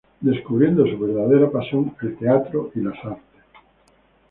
Descubriendo 0.19 0.87
su 0.87 0.97
verdadera 0.97 1.51
pasión 1.51 1.95
el 2.01 2.17
teatro 2.17 2.71
y 2.73 2.79
las 2.79 2.95
artes. 3.05 3.43